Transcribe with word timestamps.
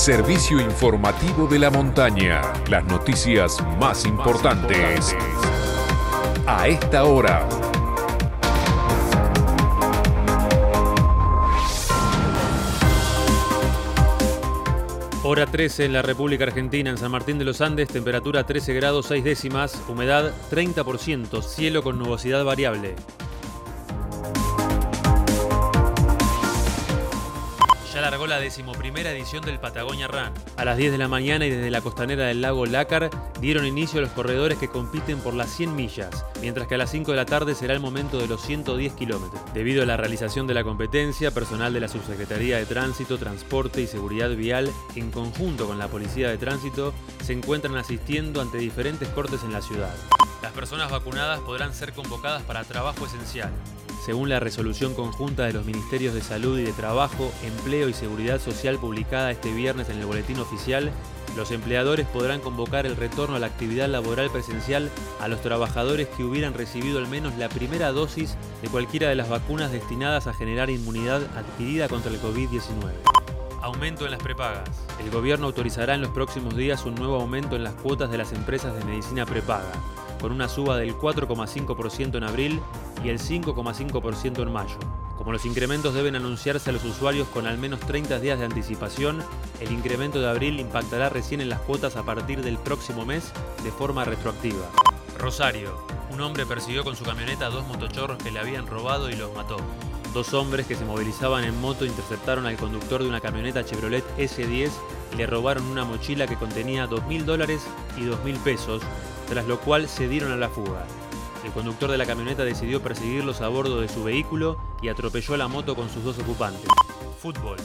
Servicio 0.00 0.58
informativo 0.58 1.46
de 1.46 1.58
la 1.58 1.68
montaña. 1.68 2.40
Las 2.70 2.86
noticias 2.86 3.62
más 3.78 4.06
importantes. 4.06 5.14
A 6.46 6.68
esta 6.68 7.04
hora. 7.04 7.46
Hora 15.22 15.44
13 15.44 15.84
en 15.84 15.92
la 15.92 16.00
República 16.00 16.44
Argentina, 16.44 16.88
en 16.88 16.96
San 16.96 17.10
Martín 17.10 17.38
de 17.38 17.44
los 17.44 17.60
Andes, 17.60 17.88
temperatura 17.88 18.46
13 18.46 18.72
grados 18.72 19.04
6 19.04 19.22
décimas, 19.22 19.78
humedad 19.86 20.32
30%, 20.50 21.42
cielo 21.42 21.82
con 21.82 21.98
nubosidad 21.98 22.42
variable. 22.42 22.96
Ya 27.92 28.00
largó 28.00 28.28
la 28.28 28.38
decimoprimera 28.38 29.10
edición 29.10 29.44
del 29.44 29.58
Patagonia 29.58 30.06
Run. 30.06 30.32
A 30.56 30.64
las 30.64 30.76
10 30.76 30.92
de 30.92 30.98
la 30.98 31.08
mañana 31.08 31.44
y 31.44 31.50
desde 31.50 31.72
la 31.72 31.80
costanera 31.80 32.26
del 32.26 32.40
lago 32.40 32.64
Lácar 32.64 33.10
dieron 33.40 33.66
inicio 33.66 33.98
a 33.98 34.02
los 34.02 34.12
corredores 34.12 34.58
que 34.58 34.68
compiten 34.68 35.18
por 35.18 35.34
las 35.34 35.50
100 35.50 35.74
millas, 35.74 36.24
mientras 36.40 36.68
que 36.68 36.76
a 36.76 36.78
las 36.78 36.92
5 36.92 37.10
de 37.10 37.16
la 37.16 37.26
tarde 37.26 37.56
será 37.56 37.74
el 37.74 37.80
momento 37.80 38.18
de 38.18 38.28
los 38.28 38.42
110 38.42 38.92
kilómetros. 38.92 39.42
Debido 39.54 39.82
a 39.82 39.86
la 39.86 39.96
realización 39.96 40.46
de 40.46 40.54
la 40.54 40.62
competencia, 40.62 41.32
personal 41.32 41.72
de 41.72 41.80
la 41.80 41.88
Subsecretaría 41.88 42.58
de 42.58 42.66
Tránsito, 42.66 43.18
Transporte 43.18 43.80
y 43.80 43.88
Seguridad 43.88 44.30
Vial, 44.30 44.70
en 44.94 45.10
conjunto 45.10 45.66
con 45.66 45.78
la 45.78 45.88
Policía 45.88 46.28
de 46.28 46.38
Tránsito, 46.38 46.94
se 47.24 47.32
encuentran 47.32 47.76
asistiendo 47.76 48.40
ante 48.40 48.58
diferentes 48.58 49.08
cortes 49.08 49.42
en 49.42 49.52
la 49.52 49.62
ciudad. 49.62 49.94
Las 50.42 50.52
personas 50.52 50.90
vacunadas 50.90 51.40
podrán 51.40 51.74
ser 51.74 51.92
convocadas 51.92 52.42
para 52.42 52.64
trabajo 52.64 53.04
esencial. 53.04 53.50
Según 54.04 54.30
la 54.30 54.40
resolución 54.40 54.94
conjunta 54.94 55.44
de 55.44 55.52
los 55.52 55.66
Ministerios 55.66 56.14
de 56.14 56.22
Salud 56.22 56.58
y 56.58 56.62
de 56.62 56.72
Trabajo, 56.72 57.30
Empleo 57.44 57.90
y 57.90 57.92
Seguridad 57.92 58.40
Social 58.40 58.78
publicada 58.78 59.30
este 59.30 59.52
viernes 59.52 59.90
en 59.90 59.98
el 59.98 60.06
Boletín 60.06 60.38
Oficial, 60.40 60.90
los 61.36 61.50
empleadores 61.50 62.06
podrán 62.06 62.40
convocar 62.40 62.86
el 62.86 62.96
retorno 62.96 63.36
a 63.36 63.38
la 63.38 63.46
actividad 63.46 63.88
laboral 63.88 64.30
presencial 64.30 64.90
a 65.20 65.28
los 65.28 65.42
trabajadores 65.42 66.08
que 66.08 66.24
hubieran 66.24 66.54
recibido 66.54 66.98
al 66.98 67.06
menos 67.06 67.36
la 67.36 67.50
primera 67.50 67.92
dosis 67.92 68.36
de 68.62 68.68
cualquiera 68.68 69.10
de 69.10 69.16
las 69.16 69.28
vacunas 69.28 69.70
destinadas 69.70 70.26
a 70.26 70.32
generar 70.32 70.70
inmunidad 70.70 71.22
adquirida 71.36 71.88
contra 71.88 72.10
el 72.10 72.20
COVID-19. 72.20 72.92
Aumento 73.60 74.06
en 74.06 74.12
las 74.12 74.22
prepagas. 74.22 74.70
El 74.98 75.10
gobierno 75.10 75.46
autorizará 75.46 75.94
en 75.94 76.00
los 76.00 76.10
próximos 76.10 76.56
días 76.56 76.86
un 76.86 76.94
nuevo 76.94 77.20
aumento 77.20 77.56
en 77.56 77.64
las 77.64 77.74
cuotas 77.74 78.10
de 78.10 78.16
las 78.16 78.32
empresas 78.32 78.74
de 78.74 78.84
medicina 78.86 79.26
prepaga, 79.26 79.70
con 80.20 80.32
una 80.32 80.48
suba 80.48 80.76
del 80.76 80.96
4,5% 80.96 82.16
en 82.16 82.24
abril 82.24 82.60
y 83.02 83.08
el 83.08 83.18
5,5% 83.18 84.42
en 84.42 84.52
mayo. 84.52 84.76
Como 85.16 85.32
los 85.32 85.44
incrementos 85.44 85.94
deben 85.94 86.16
anunciarse 86.16 86.70
a 86.70 86.72
los 86.72 86.84
usuarios 86.84 87.28
con 87.28 87.46
al 87.46 87.58
menos 87.58 87.80
30 87.80 88.20
días 88.20 88.38
de 88.38 88.46
anticipación, 88.46 89.22
el 89.60 89.70
incremento 89.72 90.20
de 90.20 90.28
abril 90.28 90.60
impactará 90.60 91.08
recién 91.08 91.40
en 91.40 91.48
las 91.48 91.60
cuotas 91.60 91.96
a 91.96 92.04
partir 92.04 92.42
del 92.42 92.56
próximo 92.58 93.04
mes 93.04 93.32
de 93.62 93.70
forma 93.70 94.04
retroactiva. 94.04 94.70
Rosario. 95.18 95.76
Un 96.10 96.22
hombre 96.22 96.46
persiguió 96.46 96.82
con 96.84 96.96
su 96.96 97.04
camioneta 97.04 97.46
a 97.46 97.50
dos 97.50 97.66
motochorros 97.66 98.18
que 98.18 98.30
le 98.30 98.40
habían 98.40 98.66
robado 98.66 99.10
y 99.10 99.16
los 99.16 99.34
mató. 99.34 99.58
Dos 100.14 100.34
hombres 100.34 100.66
que 100.66 100.74
se 100.74 100.84
movilizaban 100.84 101.44
en 101.44 101.60
moto 101.60 101.84
interceptaron 101.84 102.46
al 102.46 102.56
conductor 102.56 103.02
de 103.02 103.08
una 103.08 103.20
camioneta 103.20 103.64
Chevrolet 103.64 104.04
S10 104.16 104.70
y 105.12 105.16
le 105.16 105.26
robaron 105.26 105.66
una 105.66 105.84
mochila 105.84 106.26
que 106.26 106.36
contenía 106.36 106.88
2.000 106.88 107.24
dólares 107.24 107.62
y 107.96 108.00
2.000 108.02 108.38
pesos, 108.38 108.82
tras 109.30 109.46
lo 109.46 109.60
cual 109.60 109.88
se 109.88 110.08
dieron 110.08 110.32
a 110.32 110.36
la 110.36 110.48
fuga. 110.48 110.84
El 111.44 111.52
conductor 111.52 111.88
de 111.88 111.96
la 111.96 112.04
camioneta 112.04 112.44
decidió 112.44 112.82
perseguirlos 112.82 113.40
a 113.40 113.48
bordo 113.48 113.80
de 113.80 113.88
su 113.88 114.02
vehículo 114.02 114.58
y 114.82 114.88
atropelló 114.88 115.36
la 115.36 115.46
moto 115.46 115.76
con 115.76 115.88
sus 115.88 116.02
dos 116.02 116.18
ocupantes. 116.18 116.68
Fútbol. 117.18 117.56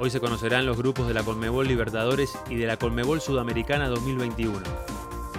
Hoy 0.00 0.10
se 0.10 0.20
conocerán 0.20 0.66
los 0.66 0.76
grupos 0.76 1.06
de 1.06 1.14
la 1.14 1.22
Colmebol 1.22 1.68
Libertadores 1.68 2.36
y 2.50 2.56
de 2.56 2.66
la 2.66 2.76
Colmebol 2.76 3.20
Sudamericana 3.20 3.88
2021. 3.88 4.60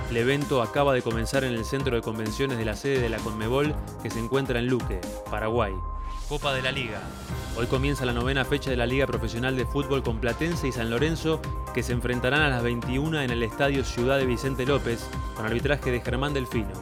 El 0.09 0.17
evento 0.17 0.61
acaba 0.61 0.93
de 0.93 1.01
comenzar 1.01 1.43
en 1.43 1.53
el 1.53 1.65
centro 1.65 1.97
de 1.97 2.01
convenciones 2.01 2.57
de 2.57 2.65
la 2.65 2.77
sede 2.77 3.01
de 3.01 3.09
la 3.09 3.17
Conmebol 3.17 3.75
que 4.01 4.09
se 4.09 4.19
encuentra 4.19 4.59
en 4.59 4.67
Luque, 4.67 5.01
Paraguay. 5.29 5.73
Copa 6.29 6.53
de 6.53 6.61
la 6.61 6.71
Liga. 6.71 7.01
Hoy 7.55 7.67
comienza 7.67 8.05
la 8.05 8.13
novena 8.13 8.45
fecha 8.45 8.69
de 8.69 8.77
la 8.77 8.85
Liga 8.85 9.07
Profesional 9.07 9.55
de 9.55 9.65
Fútbol 9.65 10.03
con 10.03 10.19
Platense 10.19 10.67
y 10.67 10.71
San 10.71 10.89
Lorenzo 10.89 11.41
que 11.73 11.83
se 11.83 11.93
enfrentarán 11.93 12.41
a 12.41 12.49
las 12.49 12.63
21 12.63 13.21
en 13.21 13.31
el 13.31 13.43
Estadio 13.43 13.83
Ciudad 13.83 14.17
de 14.17 14.25
Vicente 14.25 14.65
López 14.65 15.07
con 15.35 15.45
arbitraje 15.45 15.91
de 15.91 16.01
Germán 16.01 16.33
Delfino. 16.33 16.73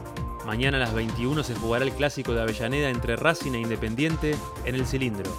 Mañana 0.46 0.76
a 0.76 0.80
las 0.80 0.94
21 0.94 1.42
se 1.42 1.54
jugará 1.54 1.84
el 1.84 1.92
clásico 1.92 2.32
de 2.32 2.42
Avellaneda 2.42 2.90
entre 2.90 3.16
Racing 3.16 3.52
e 3.52 3.60
Independiente 3.60 4.36
en 4.64 4.74
el 4.74 4.86
cilindro. 4.86 5.30